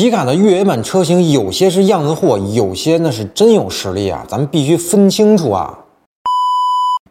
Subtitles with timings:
[0.00, 5.78] 皮卡的越野版车型有些是样子货，有些那是真有实力啊，咱们必须分清楚啊。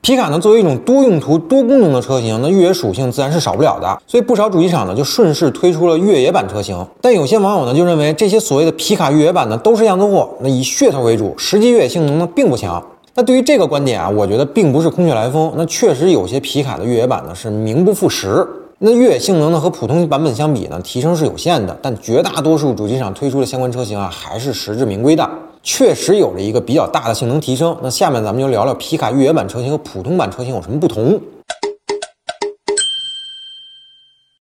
[0.02, 6.84] 皮卡呢，作为一种多用途、多功能的车型，那越野属性自然是少不了的，所以不少主机厂呢就顺势推出了越野版车型。
[7.00, 12.84] 但有些网友呢就认为这些所谓的皮卡越野版呢都是样子货，那以噱头为主，实际越野性能呢并不强。
[13.14, 18.48] 那对于这个观点啊，我觉得并不是空穴来风，那确实有些皮卡的越野版呢是名不副实。
[18.82, 25.30] 那越野性能呢和普通版本相比呢，提升是有限的，但绝大多数主机厂推出的相关车型啊还是实至名归的。
[25.62, 27.76] 确实有着一个比较大的性能提升。
[27.82, 31.20] 那下面咱们就聊聊皮卡越野版车型和普通版车型有什么不同。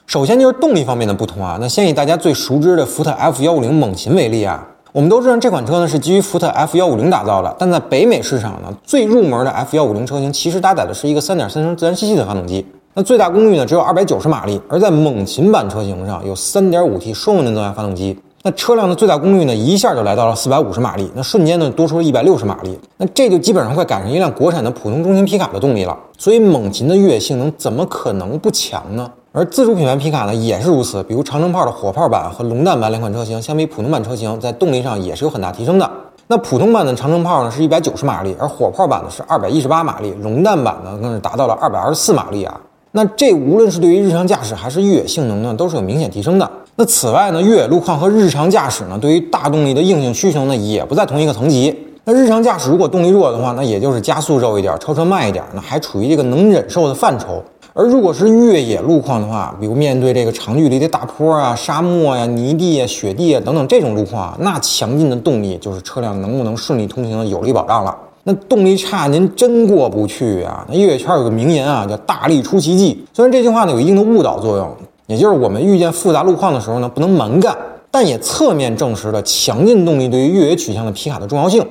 [0.06, 1.58] 首先就是动力方面的不同啊。
[1.60, 12.64] 那先以大家最熟知的福特 F 幺五零猛禽为例啊，我们都知道这款车呢是基于福特 F 幺五零打造的，但在北美市场呢，最入门的 F 幺五零车型其实搭载的是一个三点三升自然吸气的发动机，
[12.94, 18.18] 那最大功率呢只有二百九十马力，而在猛禽版车型上有三点五 T 双涡轮增压发动机。
[18.42, 25.98] 那车辆的最大功率呢，一下就来到了四百五十马力，那瞬间呢多出了一百六十马力，那这就基本上快赶上一辆国产的普通中型皮卡的动力了。
[26.18, 29.10] 所以猛禽的越野性能怎么可能不强呢？
[29.32, 35.90] 而自主品牌皮卡呢也是如此，比如长城炮的火炮版和龙蛋版两款车型，相比普通版车型在动力上也是有很大提升的。
[36.26, 42.60] 那普通版的长城炮呢是一百九十马力，而火炮版呢是二百一十八马力，龙蛋版呢更是达到了二百二十四马力啊。
[42.94, 46.50] 那这无论是对于日常驾驶还是越野性能呢，都是有明显提升的。
[46.76, 51.74] 那此外呢，越野路况和日常驾驶呢，对于大动力的硬性需求呢，也不在同一个层级。
[52.04, 57.42] 那日常驾驶如果动力弱的话，那也就是加速肉一点，超车慢一点，那还处于这个能忍受的范畴。
[57.72, 67.96] 而如果是越野路况的话，比如面对这个长距离的大坡啊、沙漠呀、泥地啊、雪地啊等等这种路况，那强劲的动力就是车辆能不能顺利通行的有力保障了。
[68.24, 70.64] 那动力差您真过不去啊！
[70.68, 73.04] 那越野圈有个名言啊，叫“大力出奇迹”。
[73.12, 74.76] 虽然这句话呢有一定的误导作用。
[75.08, 77.54] 也就是我们遇见复杂路况的时候呢，不能蛮干，
[77.90, 81.66] 但也侧面证实了强劲动力对于越野取向的皮卡的重要性。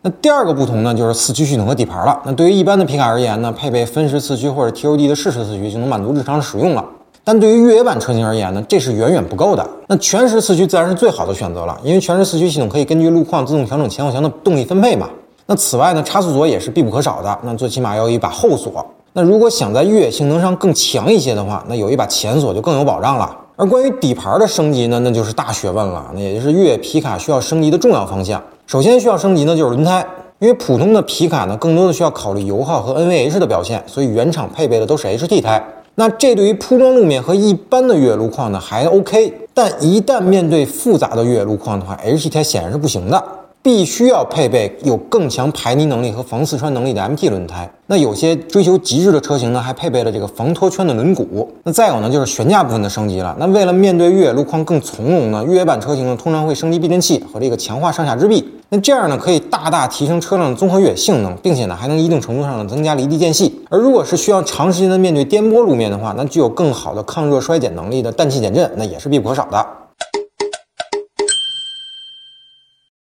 [0.00, 2.22] 那第二个不同呢，就是四驱系统和底盘了。
[2.24, 6.84] 那对于一般的皮卡而言呢，配备分时四驱或者 TOD 的适时四驱就能满足日常使用了。
[7.28, 9.68] 但对于越野版车型而言呢，这是远远不够的。
[9.88, 15.10] 那全时四驱自然是最好的选择了，因为全时四驱系统可以根据路况自动调整前后墙的动力分配嘛。
[15.46, 18.86] 那此外呢，差速锁也是必不可少的，那最起码要有一把后锁。
[19.12, 23.36] 那如果想在越野性能上更强一些的话，那有一把前锁就更有保障了。
[23.56, 28.40] 而关于底盘的升级呢，那就是大学问了，那也就是越野皮卡需要升级的重要方向。
[28.68, 30.06] 首先需要升级呢就是轮胎，
[30.38, 35.60] 因为普通的皮卡呢更多的需要考虑油耗和 NVH 的表现，所以原厂配备的都是 HT 胎。
[35.98, 43.22] 那这对于铺装路面和一般的越野路况呢还 OK，但一旦面对复杂的越野路况的话，HT 胎显然是不行的。
[43.62, 47.68] 必须要配备有更强排泥能力和防刺穿能力的 MT 轮胎。
[47.88, 51.44] 那有些追求极致的车型呢，还配备了这个防脱圈的轮毂。
[51.64, 53.34] 那再有呢，就是悬架部分的升级了。
[53.40, 58.48] 那为了面对越野路况更从容呢，越野版车型呢通常会升级避震器和这个强化上下支臂。
[58.68, 63.55] 那这样呢，可以大大提升车辆的综合越野性能，并且呢，还能一定程度上的增加离地间隙。
[63.68, 69.66] 而如果是需要长时间的面对颠簸路面的话，那具有更好的抗热衰减能力的氮气减震，那也是必不可少的。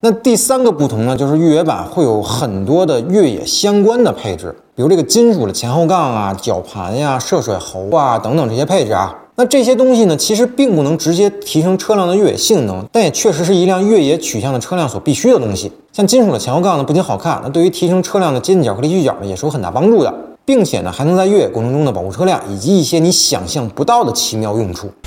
[0.03, 9.17] 那第三个不同呢，就是越野版会有很多的越野相关的配置，比如这个金属的前后杠啊、绞盘呀、涉水喉啊等等这些配置啊。
[9.37, 15.73] 那这些东西呢，其实并不能直接提升车辆的越野性能，但也确实是一辆越野取向的车辆所必须的东西。
[15.93, 20.15] 像金属的前后杠呢，不仅好看，那对于提升车辆的接近角和离去角呢，也是有很大帮助的，
[20.51, 24.91] 并且呢，还能在越野过程中呢保护车辆以及一些你想象不到的奇妙用处。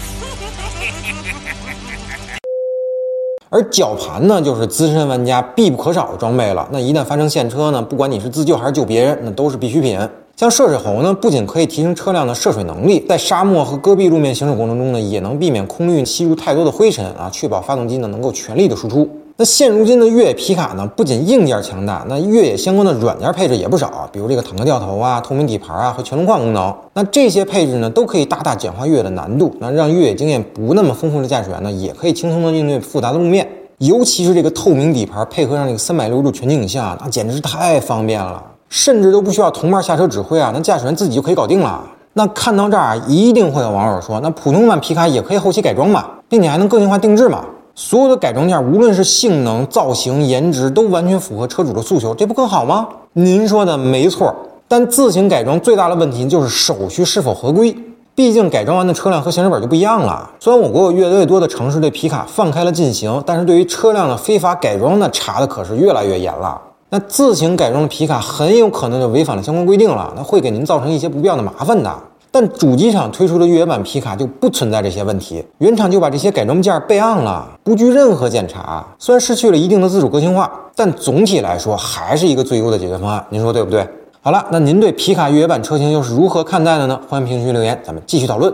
[3.52, 6.66] 而绞盘呢，就是资深玩家必不可少的装备了。
[6.72, 10.00] 那一旦发生陷车呢，不管你是自救还是救别人，那都是必需品。
[10.38, 19.10] 像涉水喉呢，不仅可以提升车辆的涉水能力，在沙漠和戈壁路面行驶过程中呢，也能避免空运吸入太多的灰尘啊，确保发动机呢能够全力的输出。
[19.36, 26.72] 那现如今的越野皮卡呢，不仅硬件强大，那越野相关的软件配置也不少，比如这个坦克掉头啊、透明底盘啊和全路况功能。
[26.94, 33.48] 那这些配置呢，都可以大大简化越野的难度，那让越野经验不那么丰富的驾驶员呢，也可以轻松的应对复杂的路面。
[33.80, 41.84] 尤其是这个透明底盘配合上这个三百六十度全景影像，那简直是太方便了，甚至都不需要同伴下车指挥啊，那驾驶员自己就可以搞定了。
[42.14, 47.44] 那看到这儿，一定会有网友说，那普通版皮卡也可以后期改装嘛，并且还能个性化定制嘛？
[47.76, 52.88] 所有的改装件，无论是性能、造型、颜值，都完全符合车主的诉求，这不更好吗？
[53.14, 54.34] 您说的没错，
[54.68, 57.76] 但自行改装最大的问题就是手续是否合规。
[58.16, 60.30] 毕竟改装完的车辆和行驶本就不一样了。
[60.40, 66.62] 虽然我国有越来越多的城市对皮卡放开了进行，但是对于车辆的非法改装呢，查的可是越来越严了。
[66.90, 71.92] 那自行改装的皮卡很有可能就违反了相关规定了，那会给您造成一些不必要的麻烦的。
[72.34, 78.84] 但主机厂推出的越野版皮卡就不存在这些问题，原厂就把这些改装件备案了，不惧任何检查。
[78.98, 83.24] 虽然失去了一定的自主个性化，但总体来说还是一个最优的解决方案。
[83.30, 83.88] 您说对不对？
[84.22, 87.00] 好了，那您对皮卡越野版车型又是如何看待的呢？
[87.08, 88.52] 欢迎评论区留言，咱们继续讨论。